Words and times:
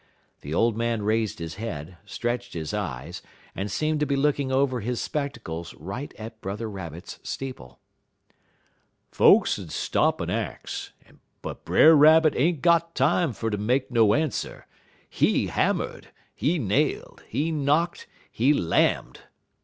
The 0.39 0.51
old 0.51 0.75
man 0.75 1.03
raised 1.03 1.37
his 1.37 1.57
head, 1.61 1.95
stretched 2.05 2.55
his 2.55 2.73
eyes, 2.73 3.21
and 3.53 3.69
seemed 3.69 3.99
to 3.99 4.07
be 4.07 4.15
looking 4.15 4.51
over 4.51 4.79
his 4.79 4.99
spectacles 4.99 5.75
right 5.75 6.11
at 6.17 6.41
Brother 6.41 6.67
Rabbit's 6.67 7.19
steeple. 7.21 7.79
"Folks 9.11 9.59
'ud 9.59 9.69
stop 9.71 10.19
en 10.19 10.31
ax, 10.31 10.91
but 11.43 11.63
Brer 11.65 11.93
Rabbit 11.95 12.33
ain't 12.35 12.63
got 12.63 12.95
time 12.95 13.31
fer 13.31 13.51
ter 13.51 13.57
make 13.59 13.91
no 13.91 14.15
answer. 14.15 14.65
He 15.07 15.45
hammer'd, 15.51 16.07
he 16.33 16.57
nailed, 16.57 17.21
he 17.27 17.51
knock'd, 17.51 18.07
he 18.31 18.53
lamm'd! 18.55 19.19